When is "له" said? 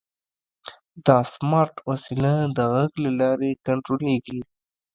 3.05-3.11